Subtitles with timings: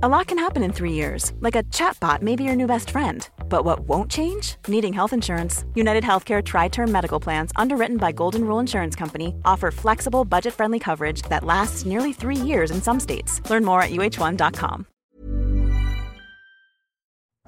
[0.00, 2.90] A lot can happen in three years, like a chatbot may be your new best
[2.90, 3.28] friend.
[3.48, 4.54] But what won't change?
[4.68, 5.64] Needing health insurance.
[5.74, 10.54] United Healthcare Tri Term Medical Plans, underwritten by Golden Rule Insurance Company, offer flexible, budget
[10.54, 13.42] friendly coverage that lasts nearly three years in some states.
[13.50, 14.86] Learn more at uh1.com.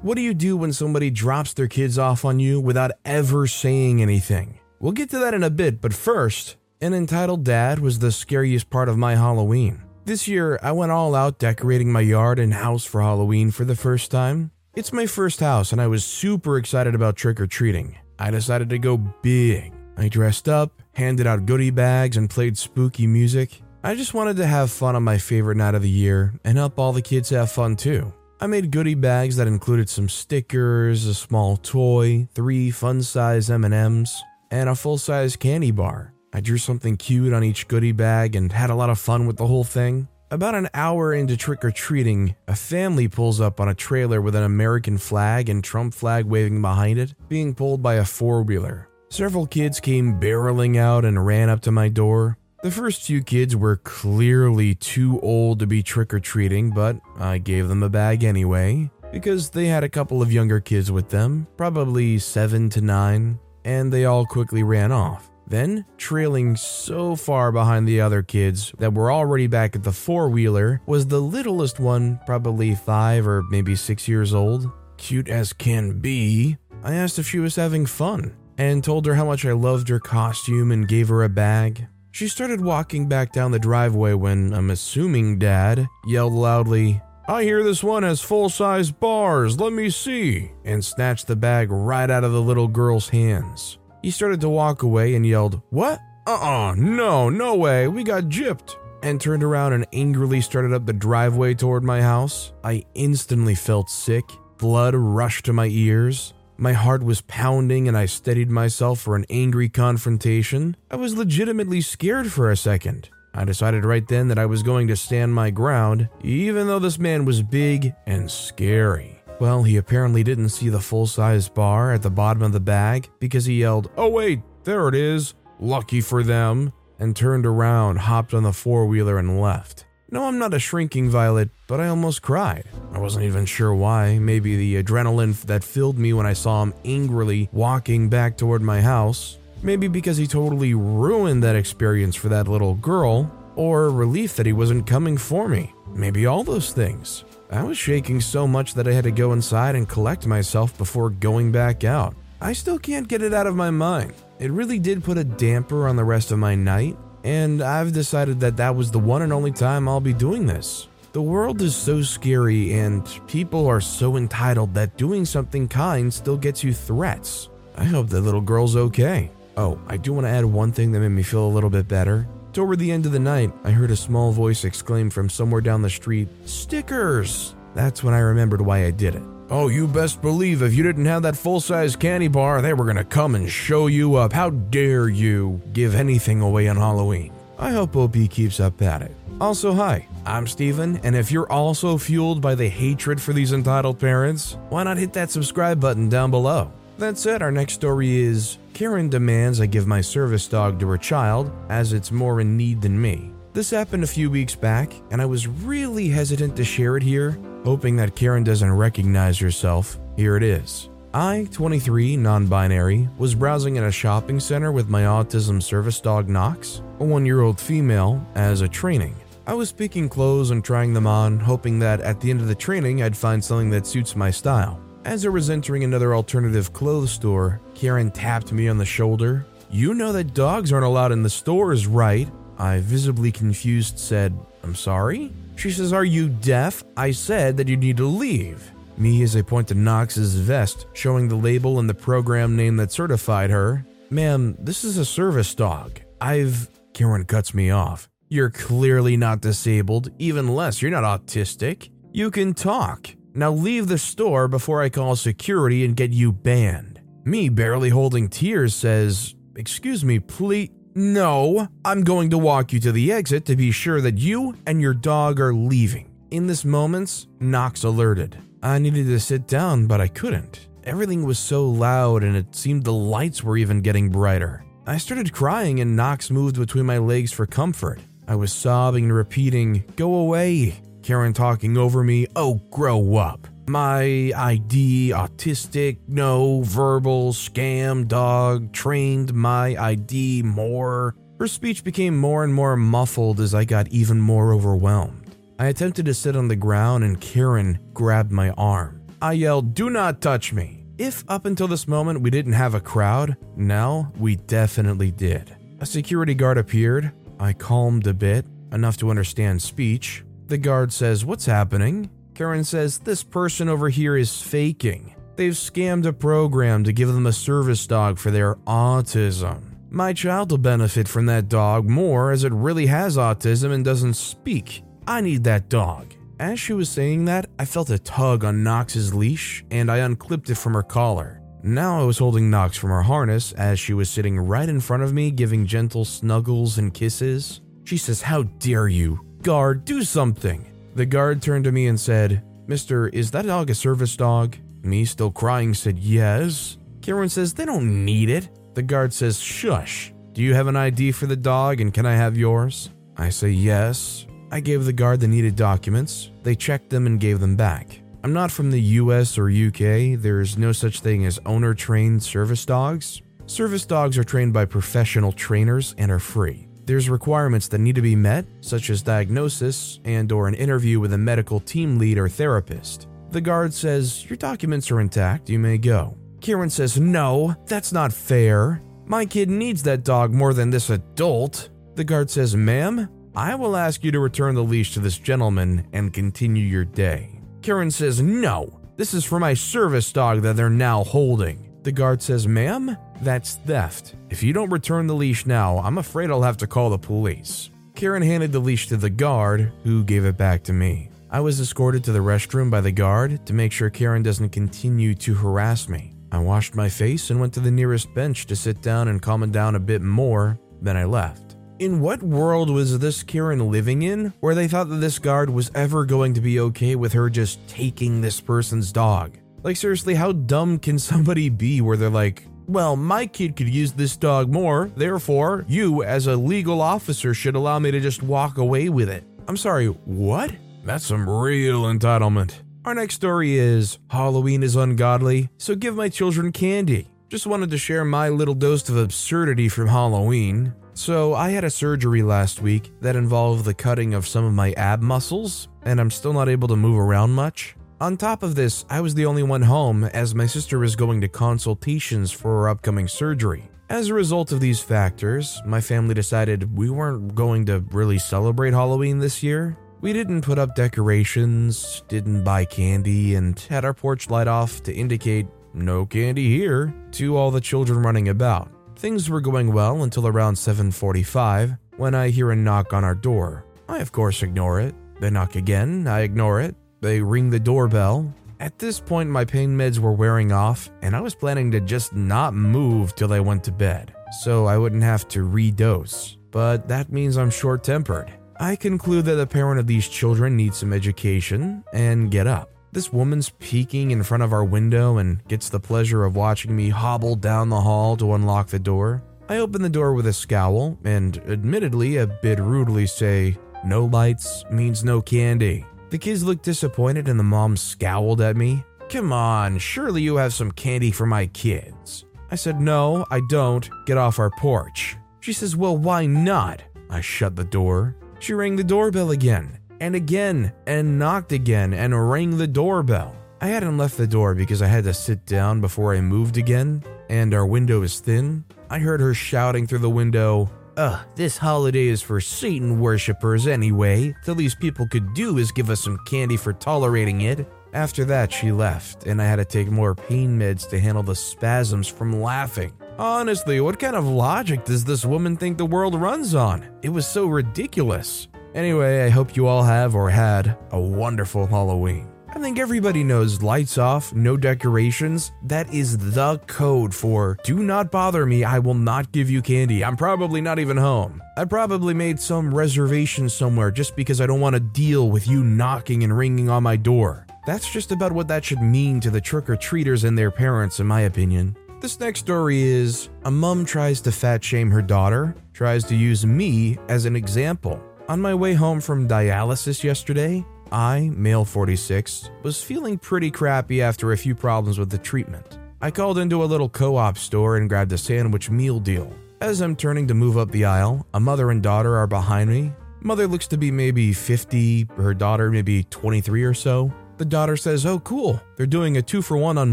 [0.02, 4.02] What do you do when somebody drops their kids off on you without ever saying
[4.02, 4.58] anything?
[4.80, 8.70] We'll get to that in a bit, but first, an entitled dad was the scariest
[8.70, 9.84] part of my Halloween.
[10.04, 13.76] This year, I went all out decorating my yard and house for Halloween for the
[13.76, 14.50] first time.
[14.74, 17.98] It's my first house, and I was super excited about trick or treating.
[18.18, 19.72] I decided to go big.
[19.96, 23.62] I dressed up, handed out goodie bags, and played spooky music.
[23.84, 26.78] I just wanted to have fun on my favorite night of the year and help
[26.78, 28.12] all the kids have fun too.
[28.40, 34.70] I made goodie bags that included some stickers, a small toy, three fun-size M&Ms, and
[34.70, 36.14] a full-size candy bar.
[36.32, 39.36] I drew something cute on each goodie bag and had a lot of fun with
[39.36, 40.08] the whole thing.
[40.30, 44.36] About an hour into trick or treating, a family pulls up on a trailer with
[44.36, 48.88] an American flag and Trump flag waving behind it, being pulled by a four wheeler.
[49.08, 52.38] Several kids came barreling out and ran up to my door.
[52.62, 57.38] The first few kids were clearly too old to be trick or treating, but I
[57.38, 61.48] gave them a bag anyway, because they had a couple of younger kids with them,
[61.56, 65.29] probably 7 to 9, and they all quickly ran off.
[65.50, 70.30] Then, trailing so far behind the other kids that were already back at the four
[70.30, 74.70] wheeler, was the littlest one, probably 5 or maybe 6 years old.
[74.96, 76.56] Cute as can be.
[76.84, 79.98] I asked if she was having fun and told her how much I loved her
[79.98, 81.86] costume and gave her a bag.
[82.12, 87.62] She started walking back down the driveway when I'm assuming Dad yelled loudly, I hear
[87.62, 92.24] this one has full size bars, let me see, and snatched the bag right out
[92.24, 93.78] of the little girl's hands.
[94.02, 96.00] He started to walk away and yelled, What?
[96.26, 98.76] Uh uh no, no way, we got gypped.
[99.02, 102.52] And turned around and angrily started up the driveway toward my house.
[102.62, 104.24] I instantly felt sick.
[104.58, 106.34] Blood rushed to my ears.
[106.58, 110.76] My heart was pounding and I steadied myself for an angry confrontation.
[110.90, 113.08] I was legitimately scared for a second.
[113.32, 116.98] I decided right then that I was going to stand my ground, even though this
[116.98, 119.19] man was big and scary.
[119.40, 123.08] Well, he apparently didn't see the full size bar at the bottom of the bag
[123.20, 125.32] because he yelled, Oh, wait, there it is.
[125.58, 126.72] Lucky for them.
[126.98, 129.86] And turned around, hopped on the four wheeler, and left.
[130.10, 132.64] No, I'm not a shrinking violet, but I almost cried.
[132.92, 134.18] I wasn't even sure why.
[134.18, 138.82] Maybe the adrenaline that filled me when I saw him angrily walking back toward my
[138.82, 139.38] house.
[139.62, 144.52] Maybe because he totally ruined that experience for that little girl, or relief that he
[144.52, 145.72] wasn't coming for me.
[145.94, 147.24] Maybe all those things.
[147.52, 151.10] I was shaking so much that I had to go inside and collect myself before
[151.10, 152.14] going back out.
[152.40, 154.12] I still can't get it out of my mind.
[154.38, 158.38] It really did put a damper on the rest of my night, and I've decided
[158.38, 160.86] that that was the one and only time I'll be doing this.
[161.10, 166.36] The world is so scary, and people are so entitled that doing something kind still
[166.36, 167.48] gets you threats.
[167.76, 169.32] I hope that little girl's okay.
[169.56, 171.88] Oh, I do want to add one thing that made me feel a little bit
[171.88, 172.28] better.
[172.52, 175.82] Toward the end of the night, I heard a small voice exclaim from somewhere down
[175.82, 177.54] the street, Stickers!
[177.76, 179.22] That's when I remembered why I did it.
[179.50, 182.84] Oh, you best believe if you didn't have that full size candy bar, they were
[182.84, 184.32] gonna come and show you up.
[184.32, 187.32] How dare you give anything away on Halloween?
[187.56, 189.14] I hope OP keeps up at it.
[189.40, 194.00] Also, hi, I'm Steven, and if you're also fueled by the hatred for these entitled
[194.00, 196.72] parents, why not hit that subscribe button down below?
[197.00, 200.98] That said, our next story is Karen demands I give my service dog to her
[200.98, 203.32] child as it's more in need than me.
[203.54, 207.38] This happened a few weeks back, and I was really hesitant to share it here,
[207.64, 209.98] hoping that Karen doesn't recognize herself.
[210.16, 210.90] Here it is.
[211.14, 216.28] I, 23, non binary, was browsing in a shopping center with my autism service dog
[216.28, 219.16] Knox, a one year old female, as a training.
[219.46, 222.54] I was picking clothes and trying them on, hoping that at the end of the
[222.54, 224.78] training I'd find something that suits my style.
[225.04, 229.46] As I was entering another alternative clothes store, Karen tapped me on the shoulder.
[229.70, 232.28] You know that dogs aren't allowed in the stores, right?
[232.58, 235.32] I, visibly confused, said, I'm sorry?
[235.56, 236.84] She says, Are you deaf?
[236.98, 238.70] I said that you need to leave.
[238.98, 242.92] Me as I point to Knox's vest, showing the label and the program name that
[242.92, 243.86] certified her.
[244.10, 246.00] Ma'am, this is a service dog.
[246.20, 246.68] I've.
[246.92, 248.10] Karen cuts me off.
[248.28, 251.88] You're clearly not disabled, even less, you're not autistic.
[252.12, 253.14] You can talk.
[253.34, 257.00] Now leave the store before I call security and get you banned.
[257.24, 260.70] Me, barely holding tears, says, Excuse me, please.
[260.94, 264.80] No, I'm going to walk you to the exit to be sure that you and
[264.80, 266.10] your dog are leaving.
[266.32, 268.36] In this moment, Knox alerted.
[268.62, 270.68] I needed to sit down, but I couldn't.
[270.84, 274.64] Everything was so loud and it seemed the lights were even getting brighter.
[274.86, 278.00] I started crying and Knox moved between my legs for comfort.
[278.26, 280.80] I was sobbing and repeating, Go away.
[281.10, 282.28] Karen talking over me.
[282.36, 283.48] Oh, grow up.
[283.68, 291.16] My ID, autistic, no, verbal, scam, dog, trained my ID more.
[291.40, 295.34] Her speech became more and more muffled as I got even more overwhelmed.
[295.58, 299.02] I attempted to sit on the ground and Karen grabbed my arm.
[299.20, 300.84] I yelled, Do not touch me.
[300.96, 305.56] If up until this moment we didn't have a crowd, now we definitely did.
[305.80, 307.10] A security guard appeared.
[307.40, 310.22] I calmed a bit, enough to understand speech.
[310.50, 312.10] The guard says, What's happening?
[312.34, 315.14] Karen says, This person over here is faking.
[315.36, 319.76] They've scammed a program to give them a service dog for their autism.
[319.90, 324.14] My child will benefit from that dog more as it really has autism and doesn't
[324.14, 324.82] speak.
[325.06, 326.14] I need that dog.
[326.40, 330.50] As she was saying that, I felt a tug on Knox's leash and I unclipped
[330.50, 331.40] it from her collar.
[331.62, 335.04] Now I was holding Knox from her harness as she was sitting right in front
[335.04, 337.60] of me, giving gentle snuggles and kisses.
[337.84, 339.29] She says, How dare you?
[339.42, 340.66] Guard, do something.
[340.96, 344.58] The guard turned to me and said, Mister, is that dog a service dog?
[344.82, 346.76] Me, still crying, said, Yes.
[347.00, 348.50] Karen says, They don't need it.
[348.74, 350.12] The guard says, Shush.
[350.34, 352.90] Do you have an ID for the dog and can I have yours?
[353.16, 354.26] I say, Yes.
[354.50, 356.30] I gave the guard the needed documents.
[356.42, 358.02] They checked them and gave them back.
[358.22, 360.20] I'm not from the US or UK.
[360.20, 363.22] There's no such thing as owner trained service dogs.
[363.46, 366.68] Service dogs are trained by professional trainers and are free.
[366.86, 371.12] There's requirements that need to be met, such as diagnosis and or an interview with
[371.12, 373.06] a medical team lead or therapist.
[373.30, 378.12] The guard says, "Your documents are intact, you may go." Karen says, "No, that's not
[378.12, 378.82] fair.
[379.06, 383.76] My kid needs that dog more than this adult." The guard says, "Ma'am, I will
[383.76, 388.20] ask you to return the leash to this gentleman and continue your day." Karen says,
[388.20, 388.80] "No.
[388.96, 393.56] This is for my service dog that they're now holding." The guard says, Ma'am, that's
[393.66, 394.14] theft.
[394.30, 397.70] If you don't return the leash now, I'm afraid I'll have to call the police.
[397.94, 401.10] Karen handed the leash to the guard, who gave it back to me.
[401.30, 405.14] I was escorted to the restroom by the guard to make sure Karen doesn't continue
[405.16, 406.14] to harass me.
[406.32, 409.48] I washed my face and went to the nearest bench to sit down and calm
[409.50, 411.56] down a bit more, then I left.
[411.78, 415.70] In what world was this Karen living in where they thought that this guard was
[415.74, 419.38] ever going to be okay with her just taking this person's dog?
[419.62, 423.92] Like, seriously, how dumb can somebody be where they're like, well, my kid could use
[423.92, 428.58] this dog more, therefore, you, as a legal officer, should allow me to just walk
[428.58, 429.24] away with it.
[429.48, 430.54] I'm sorry, what?
[430.84, 432.54] That's some real entitlement.
[432.84, 437.08] Our next story is Halloween is ungodly, so give my children candy.
[437.28, 440.72] Just wanted to share my little dose of absurdity from Halloween.
[440.94, 444.72] So, I had a surgery last week that involved the cutting of some of my
[444.72, 447.74] ab muscles, and I'm still not able to move around much.
[448.00, 451.20] On top of this, I was the only one home as my sister was going
[451.20, 453.70] to consultations for her upcoming surgery.
[453.90, 458.72] As a result of these factors, my family decided we weren't going to really celebrate
[458.72, 459.76] Halloween this year.
[460.00, 464.94] We didn't put up decorations, didn't buy candy, and had our porch light off to
[464.94, 468.70] indicate no candy here to all the children running about.
[468.96, 473.66] Things were going well until around 7:45 when I hear a knock on our door.
[473.90, 474.94] I of course ignore it.
[475.20, 476.74] They knock again, I ignore it.
[477.00, 478.32] They ring the doorbell.
[478.58, 482.14] At this point, my pain meds were wearing off, and I was planning to just
[482.14, 486.36] not move till I went to bed, so I wouldn't have to redose.
[486.50, 488.30] But that means I'm short tempered.
[488.58, 492.70] I conclude that the parent of these children needs some education and get up.
[492.92, 496.90] This woman's peeking in front of our window and gets the pleasure of watching me
[496.90, 499.22] hobble down the hall to unlock the door.
[499.48, 504.64] I open the door with a scowl and, admittedly, a bit rudely say, No lights
[504.70, 505.86] means no candy.
[506.10, 508.84] The kids looked disappointed and the mom scowled at me.
[509.08, 512.24] Come on, surely you have some candy for my kids.
[512.50, 513.88] I said, No, I don't.
[514.06, 515.16] Get off our porch.
[515.38, 516.82] She says, Well, why not?
[517.08, 518.16] I shut the door.
[518.40, 523.36] She rang the doorbell again, and again, and knocked again, and rang the doorbell.
[523.60, 527.04] I hadn't left the door because I had to sit down before I moved again,
[527.28, 528.64] and our window is thin.
[528.88, 534.34] I heard her shouting through the window, Ugh, this holiday is for Satan worshippers anyway.
[534.44, 537.70] The least people could do is give us some candy for tolerating it.
[537.92, 541.34] After that, she left, and I had to take more pain meds to handle the
[541.34, 542.92] spasms from laughing.
[543.18, 546.88] Honestly, what kind of logic does this woman think the world runs on?
[547.02, 548.48] It was so ridiculous.
[548.74, 552.28] Anyway, I hope you all have or had a wonderful Halloween.
[552.52, 555.52] I think everybody knows lights off, no decorations.
[555.62, 560.04] That is the code for do not bother me, I will not give you candy.
[560.04, 561.40] I'm probably not even home.
[561.56, 565.62] I probably made some reservation somewhere just because I don't want to deal with you
[565.62, 567.46] knocking and ringing on my door.
[567.66, 570.98] That's just about what that should mean to the trick or treaters and their parents,
[570.98, 571.76] in my opinion.
[572.00, 576.44] This next story is a mom tries to fat shame her daughter, tries to use
[576.44, 578.02] me as an example.
[578.28, 584.32] On my way home from dialysis yesterday, I, male 46, was feeling pretty crappy after
[584.32, 585.78] a few problems with the treatment.
[586.00, 589.32] I called into a little co op store and grabbed a sandwich meal deal.
[589.60, 592.92] As I'm turning to move up the aisle, a mother and daughter are behind me.
[593.20, 597.12] Mother looks to be maybe 50, her daughter maybe 23 or so.
[597.36, 599.92] The daughter says, Oh, cool, they're doing a two for one on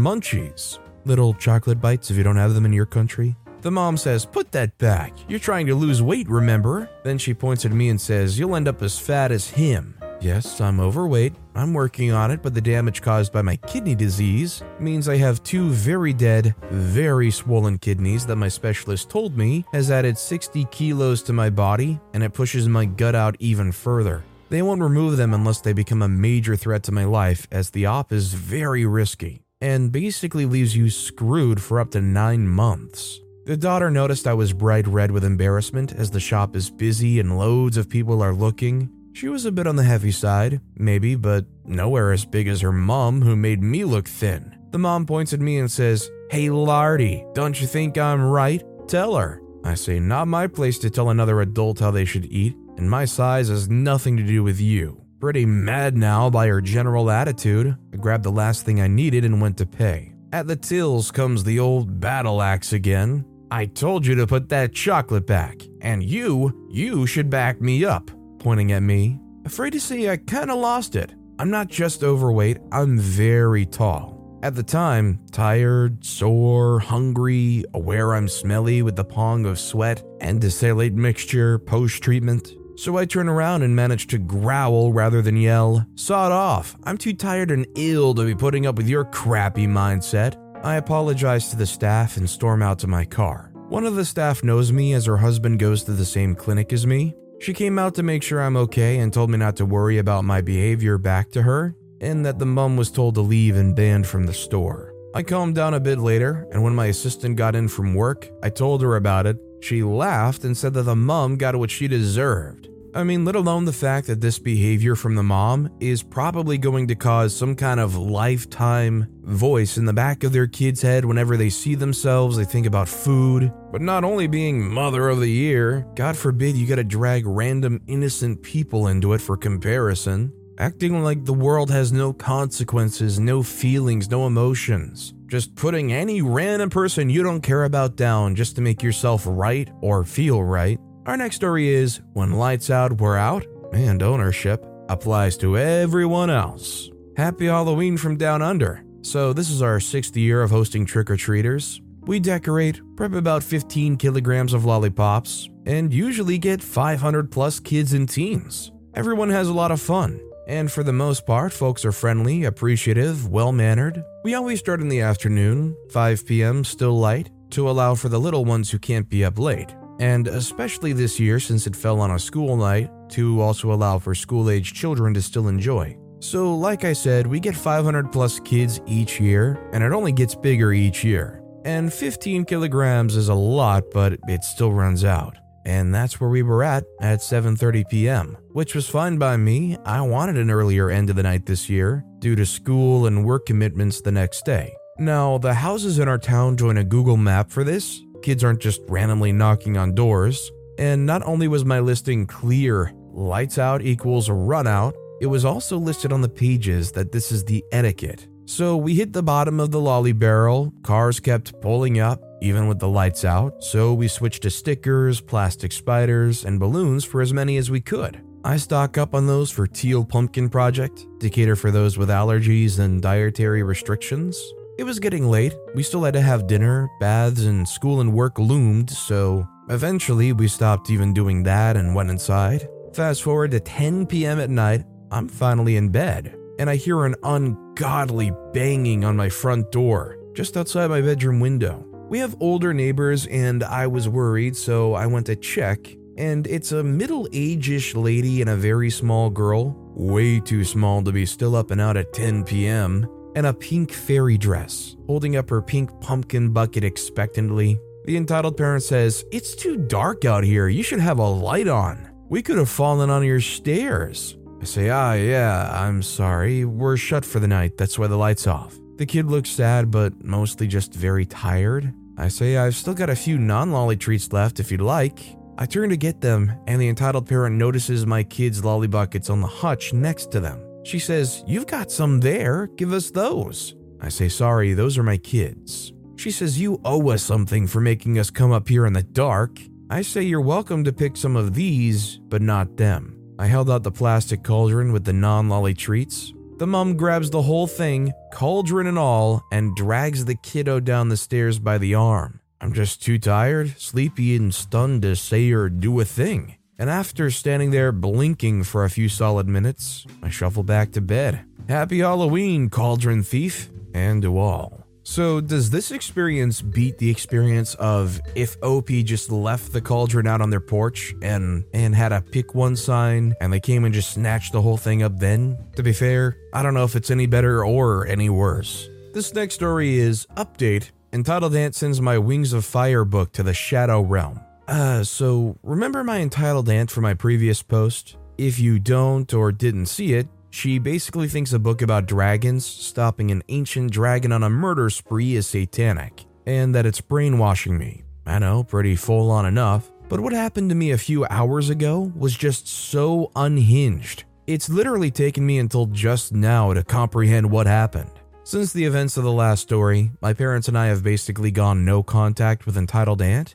[0.00, 0.78] munchies.
[1.04, 3.36] Little chocolate bites if you don't have them in your country.
[3.60, 5.12] The mom says, Put that back.
[5.28, 6.88] You're trying to lose weight, remember?
[7.04, 9.98] Then she points at me and says, You'll end up as fat as him.
[10.20, 11.34] Yes, I'm overweight.
[11.54, 15.42] I'm working on it, but the damage caused by my kidney disease means I have
[15.44, 21.22] two very dead, very swollen kidneys that my specialist told me has added 60 kilos
[21.24, 24.24] to my body and it pushes my gut out even further.
[24.50, 27.86] They won't remove them unless they become a major threat to my life, as the
[27.86, 33.20] op is very risky and basically leaves you screwed for up to nine months.
[33.44, 37.38] The daughter noticed I was bright red with embarrassment as the shop is busy and
[37.38, 38.90] loads of people are looking.
[39.18, 42.70] She was a bit on the heavy side, maybe, but nowhere as big as her
[42.70, 44.56] mom, who made me look thin.
[44.70, 48.62] The mom points at me and says, Hey Lardy, don't you think I'm right?
[48.86, 49.42] Tell her.
[49.64, 53.04] I say, Not my place to tell another adult how they should eat, and my
[53.04, 55.02] size has nothing to do with you.
[55.18, 59.40] Pretty mad now by her general attitude, I grabbed the last thing I needed and
[59.40, 60.12] went to pay.
[60.32, 63.24] At the tills comes the old battle axe again.
[63.50, 68.12] I told you to put that chocolate back, and you, you should back me up.
[68.38, 69.20] Pointing at me.
[69.44, 71.14] Afraid to say I kinda lost it.
[71.38, 74.18] I'm not just overweight, I'm very tall.
[74.42, 80.40] At the time, tired, sore, hungry, aware I'm smelly with the pong of sweat and
[80.40, 82.52] dialysate mixture post treatment.
[82.76, 87.12] So I turn around and manage to growl rather than yell, Sawed off, I'm too
[87.12, 90.36] tired and ill to be putting up with your crappy mindset.
[90.62, 93.50] I apologize to the staff and storm out to my car.
[93.68, 96.86] One of the staff knows me as her husband goes to the same clinic as
[96.86, 97.14] me.
[97.40, 100.24] She came out to make sure I'm okay and told me not to worry about
[100.24, 104.06] my behavior back to her, and that the mum was told to leave and banned
[104.06, 104.92] from the store.
[105.14, 108.50] I calmed down a bit later, and when my assistant got in from work, I
[108.50, 109.38] told her about it.
[109.60, 112.68] She laughed and said that the mum got what she deserved.
[112.94, 116.88] I mean, let alone the fact that this behavior from the mom is probably going
[116.88, 121.36] to cause some kind of lifetime voice in the back of their kid's head whenever
[121.36, 123.52] they see themselves, they think about food.
[123.70, 128.42] But not only being mother of the year, God forbid you gotta drag random innocent
[128.42, 130.32] people into it for comparison.
[130.58, 135.14] Acting like the world has no consequences, no feelings, no emotions.
[135.26, 139.70] Just putting any random person you don't care about down just to make yourself right
[139.82, 140.80] or feel right.
[141.08, 146.90] Our next story is When Lights Out, We're Out, and ownership applies to everyone else.
[147.16, 148.84] Happy Halloween from Down Under.
[149.00, 151.80] So, this is our sixth year of hosting trick or treaters.
[152.02, 158.06] We decorate, prep about 15 kilograms of lollipops, and usually get 500 plus kids and
[158.06, 158.70] teens.
[158.92, 163.26] Everyone has a lot of fun, and for the most part, folks are friendly, appreciative,
[163.28, 164.04] well mannered.
[164.24, 168.44] We always start in the afternoon, 5 p.m., still light, to allow for the little
[168.44, 172.18] ones who can't be up late and especially this year since it fell on a
[172.18, 175.96] school night, to also allow for school age children to still enjoy.
[176.20, 180.34] So, like I said, we get 500 plus kids each year, and it only gets
[180.34, 181.42] bigger each year.
[181.64, 185.36] And 15 kilograms is a lot, but it still runs out.
[185.64, 189.76] And that's where we were at at 7:30 p.m., which was fine by me.
[189.84, 193.46] I wanted an earlier end of the night this year due to school and work
[193.46, 194.74] commitments the next day.
[194.98, 198.82] Now, the houses in our town join a Google map for this, Kids aren't just
[198.88, 200.50] randomly knocking on doors.
[200.78, 205.76] And not only was my listing clear, lights out equals run out, it was also
[205.76, 208.28] listed on the pages that this is the etiquette.
[208.44, 212.78] So we hit the bottom of the lolly barrel, cars kept pulling up, even with
[212.78, 217.56] the lights out, so we switched to stickers, plastic spiders, and balloons for as many
[217.56, 218.22] as we could.
[218.44, 222.78] I stock up on those for Teal Pumpkin Project to cater for those with allergies
[222.78, 224.40] and dietary restrictions.
[224.78, 225.56] It was getting late.
[225.74, 230.46] We still had to have dinner, baths, and school and work loomed, so eventually we
[230.46, 232.68] stopped even doing that and went inside.
[232.92, 234.38] Fast forward to 10 p.m.
[234.38, 239.72] at night, I'm finally in bed, and I hear an ungodly banging on my front
[239.72, 241.84] door, just outside my bedroom window.
[242.08, 245.92] We have older neighbors, and I was worried, so I went to check.
[246.16, 251.10] And it's a middle aged lady and a very small girl, way too small to
[251.10, 253.08] be still up and out at 10 p.m
[253.38, 257.78] and a pink fairy dress, holding up her pink pumpkin bucket expectantly.
[258.04, 260.66] The entitled parent says, It's too dark out here.
[260.66, 262.10] You should have a light on.
[262.28, 264.36] We could have fallen on your stairs.
[264.60, 266.64] I say, Ah, yeah, I'm sorry.
[266.64, 267.78] We're shut for the night.
[267.78, 268.76] That's why the light's off.
[268.96, 271.94] The kid looks sad, but mostly just very tired.
[272.16, 275.20] I say, I've still got a few non lolly treats left if you'd like.
[275.58, 279.40] I turn to get them, and the entitled parent notices my kid's lolly buckets on
[279.40, 280.67] the hutch next to them.
[280.88, 283.76] She says, You've got some there, give us those.
[284.00, 285.92] I say, Sorry, those are my kids.
[286.16, 289.60] She says, You owe us something for making us come up here in the dark.
[289.90, 293.20] I say, You're welcome to pick some of these, but not them.
[293.38, 296.32] I held out the plastic cauldron with the non lolly treats.
[296.56, 301.18] The mum grabs the whole thing, cauldron and all, and drags the kiddo down the
[301.18, 302.40] stairs by the arm.
[302.62, 306.57] I'm just too tired, sleepy, and stunned to say or do a thing.
[306.78, 311.44] And after standing there blinking for a few solid minutes, I shuffle back to bed.
[311.68, 314.84] Happy Halloween, cauldron thief, and to all.
[315.02, 320.42] So, does this experience beat the experience of if OP just left the cauldron out
[320.42, 324.10] on their porch and and had a pick one sign and they came and just
[324.10, 325.56] snatched the whole thing up then?
[325.76, 328.88] To be fair, I don't know if it's any better or any worse.
[329.14, 333.54] This next story is Update, entitled Aunt sends my Wings of Fire book to the
[333.54, 334.40] Shadow Realm.
[334.68, 338.16] Uh, so remember my entitled aunt from my previous post?
[338.36, 343.30] If you don't or didn't see it, she basically thinks a book about dragons stopping
[343.30, 348.04] an ancient dragon on a murder spree is satanic, and that it's brainwashing me.
[348.26, 352.12] I know, pretty full on enough, but what happened to me a few hours ago
[352.14, 354.24] was just so unhinged.
[354.46, 358.10] It's literally taken me until just now to comprehend what happened.
[358.44, 362.02] Since the events of the last story, my parents and I have basically gone no
[362.02, 363.54] contact with Entitled Aunt,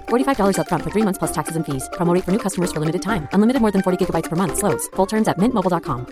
[0.11, 1.89] $45 upfront for three months plus taxes and fees.
[1.93, 3.27] Promo for new customers for limited time.
[3.33, 4.57] Unlimited more than 40 gigabytes per month.
[4.57, 4.87] Slows.
[4.95, 6.05] Full terms at mintmobile.com.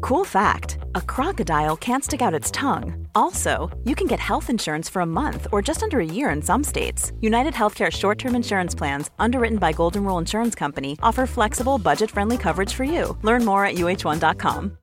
[0.00, 3.06] Cool fact a crocodile can't stick out its tongue.
[3.14, 6.42] Also, you can get health insurance for a month or just under a year in
[6.42, 7.12] some states.
[7.20, 12.10] United Healthcare short term insurance plans, underwritten by Golden Rule Insurance Company, offer flexible, budget
[12.10, 13.16] friendly coverage for you.
[13.22, 14.78] Learn more at uh1.com.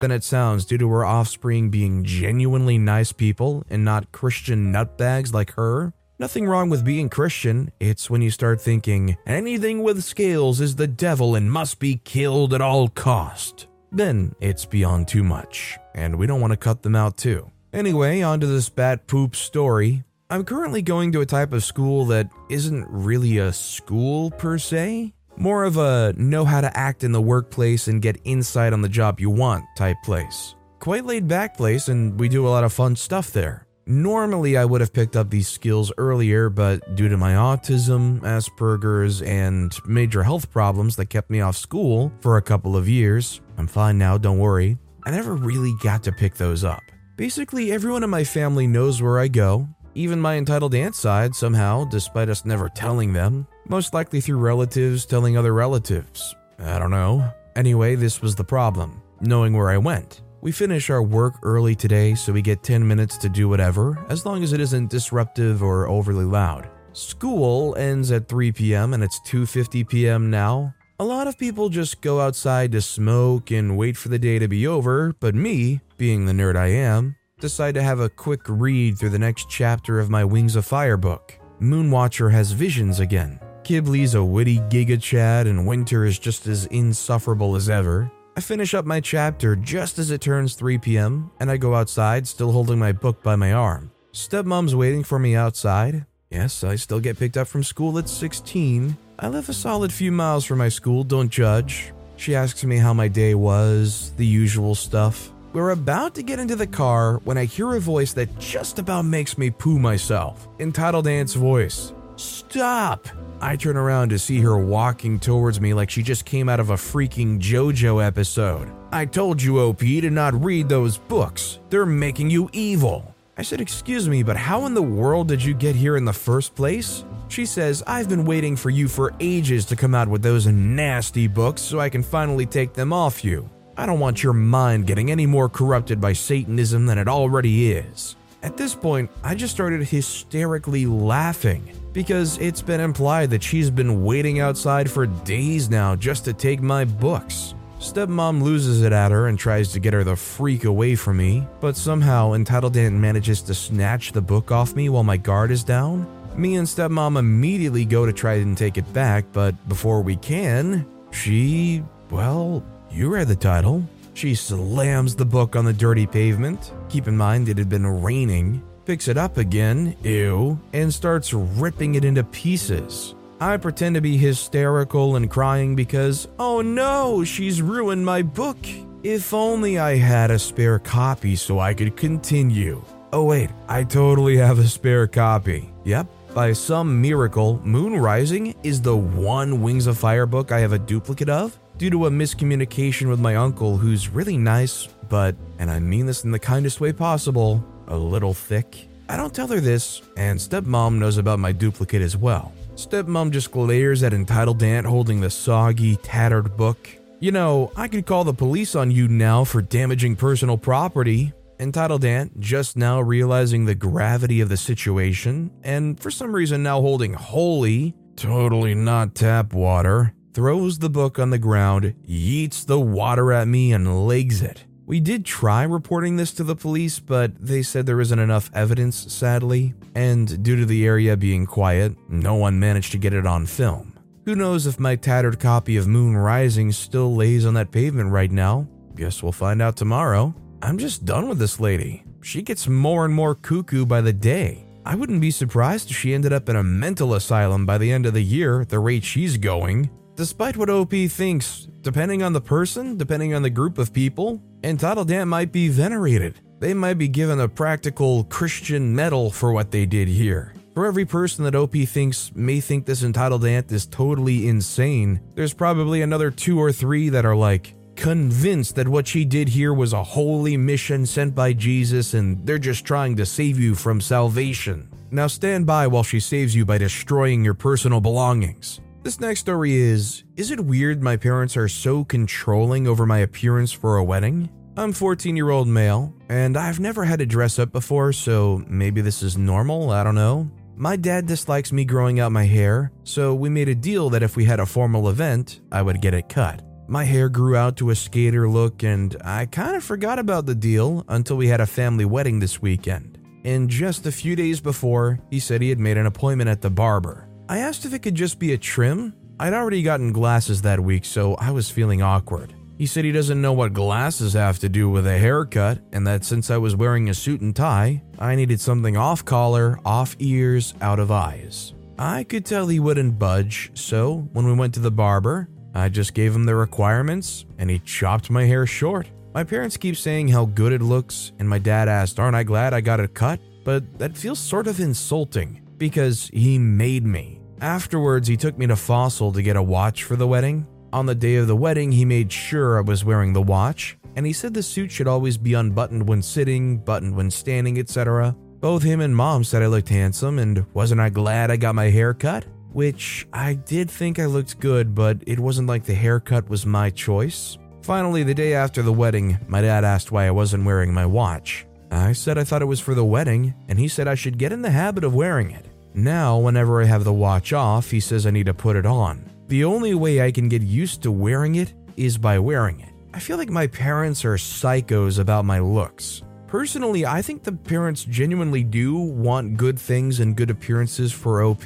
[0.00, 5.34] than it sounds due to her offspring being genuinely nice people and not Christian nutbags
[5.34, 5.92] like her.
[6.20, 10.88] Nothing wrong with being Christian, it's when you start thinking anything with scales is the
[10.88, 13.68] devil and must be killed at all cost.
[13.92, 17.48] Then it's beyond too much, and we don't want to cut them out too.
[17.72, 20.02] Anyway, on to this bat poop story.
[20.28, 25.14] I'm currently going to a type of school that isn't really a school per se.
[25.36, 28.88] More of a know how to act in the workplace and get insight on the
[28.88, 30.56] job you want type place.
[30.80, 33.67] Quite laid back place, and we do a lot of fun stuff there.
[33.90, 39.22] Normally, I would have picked up these skills earlier, but due to my autism, Asperger's,
[39.22, 43.66] and major health problems that kept me off school for a couple of years, I'm
[43.66, 46.82] fine now, don't worry, I never really got to pick those up.
[47.16, 51.86] Basically, everyone in my family knows where I go, even my entitled aunt side somehow,
[51.86, 56.36] despite us never telling them, most likely through relatives telling other relatives.
[56.58, 57.32] I don't know.
[57.56, 60.20] Anyway, this was the problem knowing where I went.
[60.40, 64.24] We finish our work early today, so we get 10 minutes to do whatever, as
[64.24, 66.70] long as it isn't disruptive or overly loud.
[66.92, 68.94] School ends at 3 p.m.
[68.94, 70.30] and it's 2:50 p.m.
[70.30, 70.74] now.
[71.00, 74.48] A lot of people just go outside to smoke and wait for the day to
[74.48, 78.98] be over, but me, being the nerd I am, decide to have a quick read
[78.98, 81.38] through the next chapter of my Wings of Fire book.
[81.60, 83.40] Moonwatcher has visions again.
[83.62, 88.10] Qibli's a witty giga chad and Winter is just as insufferable as ever.
[88.38, 92.28] I finish up my chapter just as it turns 3 p.m., and I go outside,
[92.28, 93.90] still holding my book by my arm.
[94.12, 96.06] Stepmom's waiting for me outside.
[96.30, 98.96] Yes, I still get picked up from school at 16.
[99.18, 101.92] I live a solid few miles from my school, don't judge.
[102.16, 105.32] She asks me how my day was, the usual stuff.
[105.52, 109.04] We're about to get into the car when I hear a voice that just about
[109.04, 110.46] makes me poo myself.
[110.60, 111.92] Entitled Aunt's voice.
[112.14, 113.08] Stop!
[113.40, 116.70] I turn around to see her walking towards me like she just came out of
[116.70, 118.68] a freaking JoJo episode.
[118.90, 121.60] I told you, OP, to not read those books.
[121.70, 123.14] They're making you evil.
[123.36, 126.12] I said, Excuse me, but how in the world did you get here in the
[126.12, 127.04] first place?
[127.28, 131.28] She says, I've been waiting for you for ages to come out with those nasty
[131.28, 133.48] books so I can finally take them off you.
[133.76, 138.16] I don't want your mind getting any more corrupted by Satanism than it already is.
[138.42, 144.04] At this point, I just started hysterically laughing because it's been implied that she's been
[144.04, 147.54] waiting outside for days now just to take my books.
[147.80, 151.46] Stepmom loses it at her and tries to get her the freak away from me,
[151.60, 155.62] but somehow Entitled Aunt manages to snatch the book off me while my guard is
[155.62, 156.06] down.
[156.36, 160.86] Me and Stepmom immediately go to try and take it back, but before we can,
[161.12, 163.82] she, well, you read the title.
[164.14, 166.72] She slams the book on the dirty pavement.
[166.88, 168.62] Keep in mind, it had been raining.
[168.88, 173.14] Picks it up again, ew, and starts ripping it into pieces.
[173.38, 178.56] I pretend to be hysterical and crying because, oh no, she's ruined my book.
[179.02, 182.82] If only I had a spare copy so I could continue.
[183.12, 185.70] Oh, wait, I totally have a spare copy.
[185.84, 190.72] Yep, by some miracle, Moon Rising is the one Wings of Fire book I have
[190.72, 195.70] a duplicate of due to a miscommunication with my uncle who's really nice, but, and
[195.70, 198.88] I mean this in the kindest way possible, a little thick.
[199.08, 202.52] I don't tell her this, and stepmom knows about my duplicate as well.
[202.74, 206.88] Stepmom just glares at entitled aunt holding the soggy, tattered book.
[207.20, 211.32] You know, I could call the police on you now for damaging personal property.
[211.58, 216.80] Entitled aunt just now realizing the gravity of the situation, and for some reason now
[216.80, 223.32] holding holy, totally not tap water, throws the book on the ground, yeets the water
[223.32, 224.66] at me, and legs it.
[224.88, 229.12] We did try reporting this to the police, but they said there isn't enough evidence,
[229.12, 233.44] sadly, and due to the area being quiet, no one managed to get it on
[233.44, 233.98] film.
[234.24, 238.32] Who knows if my tattered copy of Moon Rising still lays on that pavement right
[238.32, 238.66] now?
[238.94, 240.34] Guess we'll find out tomorrow.
[240.62, 242.02] I'm just done with this lady.
[242.22, 244.64] She gets more and more cuckoo by the day.
[244.86, 248.06] I wouldn't be surprised if she ended up in a mental asylum by the end
[248.06, 249.90] of the year at the rate she's going.
[250.18, 255.12] Despite what OP thinks, depending on the person, depending on the group of people, Entitled
[255.12, 256.40] Aunt might be venerated.
[256.58, 260.54] They might be given a practical Christian medal for what they did here.
[260.74, 265.54] For every person that OP thinks may think this entitled aunt is totally insane, there's
[265.54, 269.92] probably another two or three that are like, convinced that what she did here was
[269.92, 274.88] a holy mission sent by Jesus and they're just trying to save you from salvation.
[275.12, 278.80] Now stand by while she saves you by destroying your personal belongings.
[279.08, 283.72] This next story is Is it weird my parents are so controlling over my appearance
[283.72, 284.50] for a wedding?
[284.76, 289.00] I'm 14 year old male, and I've never had to dress up before, so maybe
[289.00, 290.50] this is normal, I don't know.
[290.76, 294.36] My dad dislikes me growing out my hair, so we made a deal that if
[294.36, 296.60] we had a formal event, I would get it cut.
[296.86, 300.54] My hair grew out to a skater look, and I kind of forgot about the
[300.54, 303.18] deal until we had a family wedding this weekend.
[303.42, 306.68] And just a few days before, he said he had made an appointment at the
[306.68, 307.27] barber.
[307.50, 309.14] I asked if it could just be a trim.
[309.40, 312.52] I'd already gotten glasses that week, so I was feeling awkward.
[312.76, 316.24] He said he doesn't know what glasses have to do with a haircut, and that
[316.24, 320.74] since I was wearing a suit and tie, I needed something off collar, off ears,
[320.82, 321.72] out of eyes.
[321.98, 326.12] I could tell he wouldn't budge, so when we went to the barber, I just
[326.12, 329.10] gave him the requirements and he chopped my hair short.
[329.32, 332.74] My parents keep saying how good it looks, and my dad asked, Aren't I glad
[332.74, 333.40] I got it cut?
[333.64, 337.37] But that feels sort of insulting because he made me.
[337.60, 340.66] Afterwards, he took me to Fossil to get a watch for the wedding.
[340.92, 344.24] On the day of the wedding, he made sure I was wearing the watch, and
[344.24, 348.34] he said the suit should always be unbuttoned when sitting, buttoned when standing, etc.
[348.60, 351.90] Both him and mom said I looked handsome, and wasn't I glad I got my
[351.90, 352.44] hair cut?
[352.72, 356.90] Which I did think I looked good, but it wasn't like the haircut was my
[356.90, 357.58] choice.
[357.82, 361.66] Finally, the day after the wedding, my dad asked why I wasn't wearing my watch.
[361.90, 364.52] I said I thought it was for the wedding, and he said I should get
[364.52, 365.67] in the habit of wearing it.
[365.94, 369.28] Now, whenever I have the watch off, he says I need to put it on.
[369.48, 372.90] The only way I can get used to wearing it is by wearing it.
[373.14, 376.22] I feel like my parents are psychos about my looks.
[376.46, 381.64] Personally, I think the parents genuinely do want good things and good appearances for OP,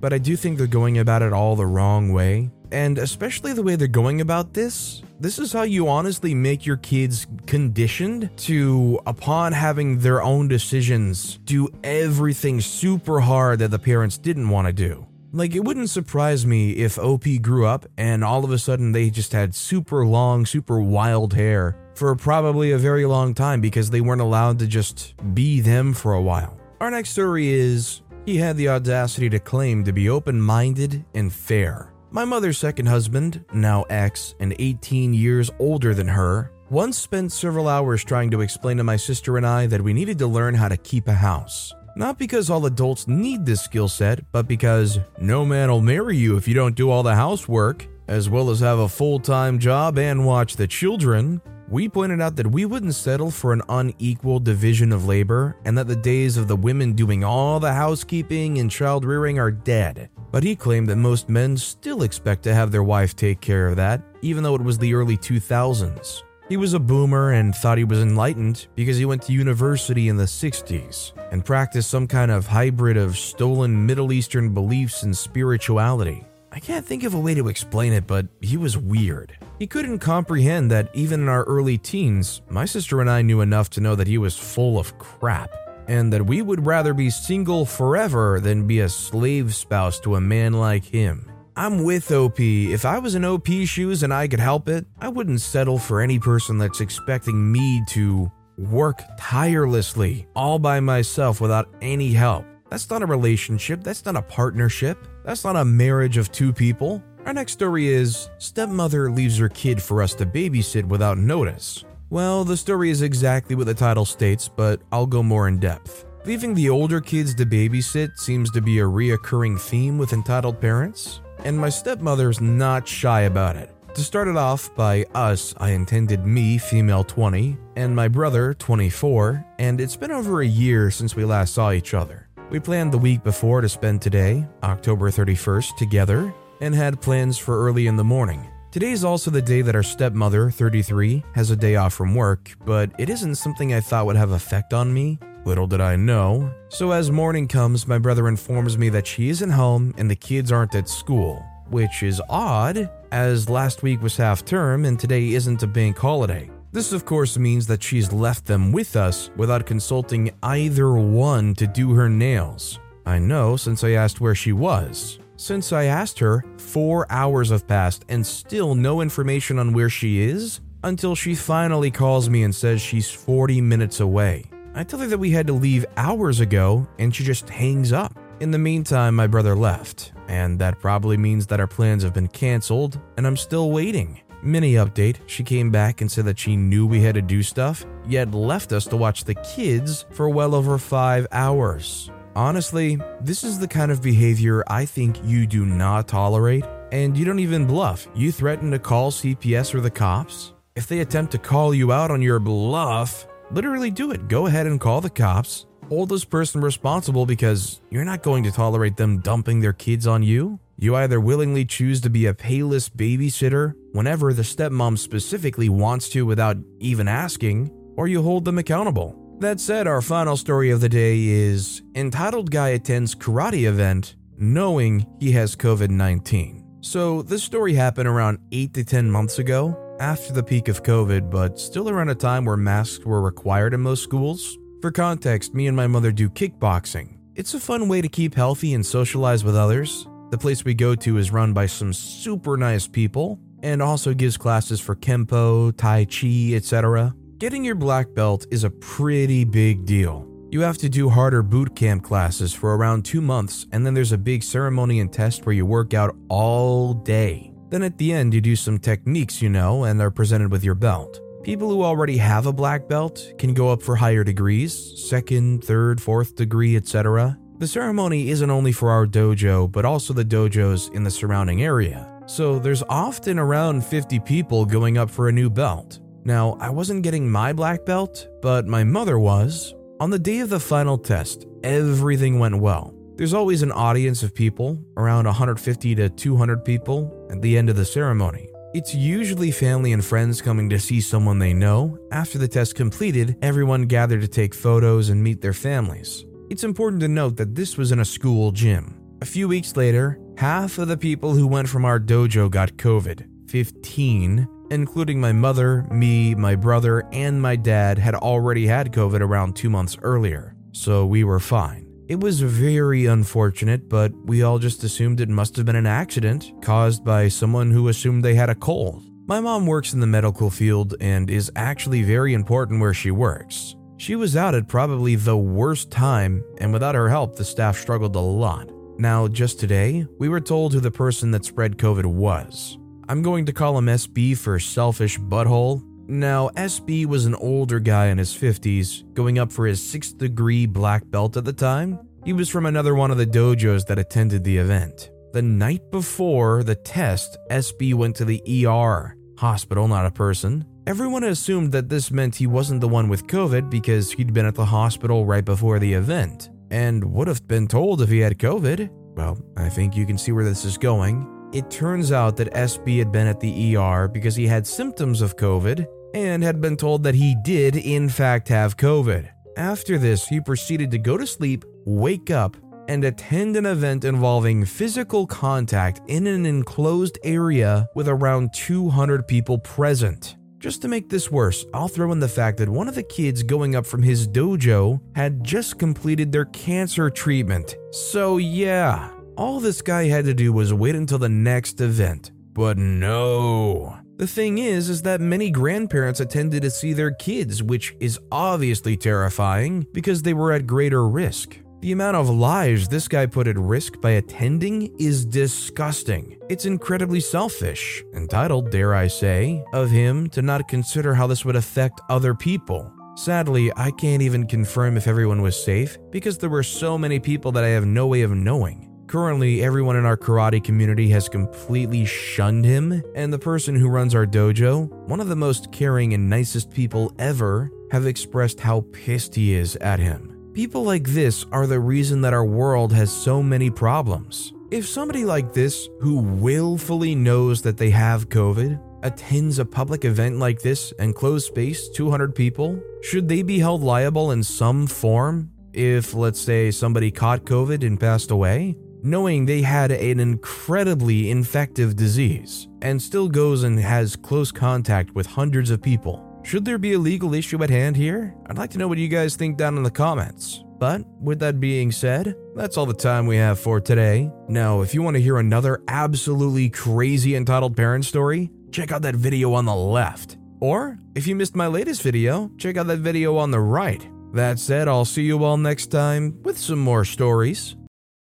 [0.00, 2.50] but I do think they're going about it all the wrong way.
[2.72, 6.76] And especially the way they're going about this, this is how you honestly make your
[6.76, 14.18] kids conditioned to, upon having their own decisions, do everything super hard that the parents
[14.18, 15.06] didn't want to do.
[15.32, 19.10] Like, it wouldn't surprise me if OP grew up and all of a sudden they
[19.10, 24.00] just had super long, super wild hair for probably a very long time because they
[24.00, 26.58] weren't allowed to just be them for a while.
[26.80, 31.32] Our next story is he had the audacity to claim to be open minded and
[31.32, 31.92] fair.
[32.16, 37.68] My mother's second husband, now ex and 18 years older than her, once spent several
[37.68, 40.68] hours trying to explain to my sister and I that we needed to learn how
[40.68, 41.74] to keep a house.
[41.94, 46.38] Not because all adults need this skill set, but because no man will marry you
[46.38, 49.98] if you don't do all the housework, as well as have a full time job
[49.98, 51.42] and watch the children.
[51.68, 55.88] We pointed out that we wouldn't settle for an unequal division of labor and that
[55.88, 60.08] the days of the women doing all the housekeeping and child rearing are dead.
[60.30, 63.76] But he claimed that most men still expect to have their wife take care of
[63.76, 66.22] that, even though it was the early 2000s.
[66.48, 70.16] He was a boomer and thought he was enlightened because he went to university in
[70.16, 76.24] the 60s and practiced some kind of hybrid of stolen Middle Eastern beliefs and spirituality.
[76.52, 79.36] I can't think of a way to explain it, but he was weird.
[79.58, 83.70] He couldn't comprehend that even in our early teens, my sister and I knew enough
[83.70, 85.50] to know that he was full of crap,
[85.88, 90.20] and that we would rather be single forever than be a slave spouse to a
[90.20, 91.30] man like him.
[91.56, 92.38] I'm with OP.
[92.38, 96.02] If I was in OP shoes and I could help it, I wouldn't settle for
[96.02, 102.44] any person that's expecting me to work tirelessly all by myself without any help.
[102.70, 107.02] That's not a relationship, that's not a partnership, that's not a marriage of two people.
[107.24, 111.84] Our next story is Stepmother leaves her kid for us to babysit without notice.
[112.10, 116.04] Well, the story is exactly what the title states, but I'll go more in depth.
[116.24, 121.20] Leaving the older kids to babysit seems to be a reoccurring theme with entitled parents,
[121.44, 123.72] and my stepmother's not shy about it.
[123.94, 129.44] To start it off, by us, I intended me, female 20, and my brother, 24,
[129.58, 132.25] and it's been over a year since we last saw each other.
[132.48, 137.66] We planned the week before to spend today, October 31st, together, and had plans for
[137.66, 138.48] early in the morning.
[138.70, 142.52] Today is also the day that our stepmother, 33, has a day off from work,
[142.64, 145.18] but it isn't something I thought would have effect on me.
[145.44, 146.54] Little did I know.
[146.68, 150.52] So as morning comes, my brother informs me that she isn't home and the kids
[150.52, 155.64] aren't at school, which is odd, as last week was half term and today isn't
[155.64, 156.48] a bank holiday.
[156.76, 161.66] This, of course, means that she's left them with us without consulting either one to
[161.66, 162.80] do her nails.
[163.06, 165.18] I know since I asked where she was.
[165.36, 170.20] Since I asked her, four hours have passed and still no information on where she
[170.20, 174.44] is until she finally calls me and says she's 40 minutes away.
[174.74, 178.18] I tell her that we had to leave hours ago and she just hangs up.
[178.40, 182.28] In the meantime, my brother left, and that probably means that our plans have been
[182.28, 184.20] cancelled and I'm still waiting.
[184.42, 187.84] Mini update, she came back and said that she knew we had to do stuff,
[188.06, 192.10] yet left us to watch the kids for well over five hours.
[192.34, 197.24] Honestly, this is the kind of behavior I think you do not tolerate, and you
[197.24, 198.06] don't even bluff.
[198.14, 200.52] You threaten to call CPS or the cops.
[200.76, 204.28] If they attempt to call you out on your bluff, literally do it.
[204.28, 205.66] Go ahead and call the cops.
[205.88, 210.22] Hold this person responsible because you're not going to tolerate them dumping their kids on
[210.22, 210.58] you.
[210.78, 216.26] You either willingly choose to be a payless babysitter whenever the stepmom specifically wants to
[216.26, 219.16] without even asking, or you hold them accountable.
[219.38, 225.06] That said, our final story of the day is Entitled Guy Attends Karate Event Knowing
[225.18, 226.62] He Has COVID 19.
[226.82, 231.30] So, this story happened around 8 to 10 months ago, after the peak of COVID,
[231.30, 234.58] but still around a time where masks were required in most schools.
[234.82, 237.16] For context, me and my mother do kickboxing.
[237.34, 240.06] It's a fun way to keep healthy and socialize with others.
[240.28, 244.36] The place we go to is run by some super nice people and also gives
[244.36, 247.14] classes for Kempo, Tai Chi, etc.
[247.38, 250.26] Getting your black belt is a pretty big deal.
[250.50, 254.12] You have to do harder boot camp classes for around two months, and then there's
[254.12, 257.52] a big ceremony and test where you work out all day.
[257.68, 260.74] Then at the end, you do some techniques you know and are presented with your
[260.74, 261.20] belt.
[261.44, 266.00] People who already have a black belt can go up for higher degrees, second, third,
[266.00, 267.38] fourth degree, etc.
[267.58, 272.06] The ceremony isn't only for our dojo, but also the dojos in the surrounding area.
[272.26, 276.00] So there's often around 50 people going up for a new belt.
[276.24, 279.74] Now, I wasn't getting my black belt, but my mother was.
[280.00, 282.92] On the day of the final test, everything went well.
[283.14, 287.76] There's always an audience of people, around 150 to 200 people, at the end of
[287.76, 288.50] the ceremony.
[288.74, 291.98] It's usually family and friends coming to see someone they know.
[292.12, 296.25] After the test completed, everyone gathered to take photos and meet their families.
[296.48, 299.00] It's important to note that this was in a school gym.
[299.20, 303.50] A few weeks later, half of the people who went from our dojo got COVID.
[303.50, 309.54] 15 including my mother, me, my brother, and my dad, had already had COVID around
[309.54, 311.86] two months earlier, so we were fine.
[312.08, 316.52] It was very unfortunate, but we all just assumed it must have been an accident
[316.62, 319.02] caused by someone who assumed they had a cold.
[319.26, 323.74] My mom works in the medical field and is actually very important where she works.
[323.98, 328.14] She was out at probably the worst time, and without her help, the staff struggled
[328.14, 328.70] a lot.
[328.98, 332.78] Now, just today, we were told who the person that spread COVID was.
[333.08, 335.82] I'm going to call him SB for selfish butthole.
[336.08, 340.66] Now, SB was an older guy in his 50s, going up for his 6th degree
[340.66, 341.98] black belt at the time.
[342.24, 345.10] He was from another one of the dojos that attended the event.
[345.32, 350.64] The night before the test, SB went to the ER, hospital, not a person.
[350.86, 354.54] Everyone assumed that this meant he wasn't the one with COVID because he'd been at
[354.54, 358.88] the hospital right before the event, and would have been told if he had COVID.
[359.16, 361.50] Well, I think you can see where this is going.
[361.52, 365.36] It turns out that SB had been at the ER because he had symptoms of
[365.36, 369.28] COVID and had been told that he did, in fact, have COVID.
[369.56, 374.64] After this, he proceeded to go to sleep, wake up, and attend an event involving
[374.64, 380.36] physical contact in an enclosed area with around 200 people present.
[380.58, 383.42] Just to make this worse, I'll throw in the fact that one of the kids
[383.42, 387.76] going up from his dojo had just completed their cancer treatment.
[387.90, 392.32] So, yeah, all this guy had to do was wait until the next event.
[392.54, 393.98] But no.
[394.16, 398.96] The thing is is that many grandparents attended to see their kids, which is obviously
[398.96, 401.58] terrifying because they were at greater risk.
[401.86, 406.36] The amount of lives this guy put at risk by attending is disgusting.
[406.48, 411.54] It's incredibly selfish, entitled, dare I say, of him to not consider how this would
[411.54, 412.92] affect other people.
[413.14, 417.52] Sadly, I can't even confirm if everyone was safe because there were so many people
[417.52, 418.90] that I have no way of knowing.
[419.06, 424.12] Currently, everyone in our karate community has completely shunned him, and the person who runs
[424.12, 429.36] our dojo, one of the most caring and nicest people ever, have expressed how pissed
[429.36, 430.35] he is at him.
[430.56, 434.54] People like this are the reason that our world has so many problems.
[434.70, 440.38] If somebody like this, who willfully knows that they have COVID, attends a public event
[440.38, 445.50] like this and closed space, 200 people, should they be held liable in some form
[445.74, 448.76] if, let's say, somebody caught COVID and passed away?
[449.02, 455.26] knowing they had an incredibly infective disease and still goes and has close contact with
[455.26, 456.25] hundreds of people.
[456.46, 458.32] Should there be a legal issue at hand here?
[458.46, 460.62] I'd like to know what you guys think down in the comments.
[460.78, 464.30] But with that being said, that's all the time we have for today.
[464.46, 469.16] Now, if you want to hear another absolutely crazy entitled parent story, check out that
[469.16, 470.36] video on the left.
[470.60, 474.08] Or if you missed my latest video, check out that video on the right.
[474.32, 477.74] That said, I'll see you all next time with some more stories.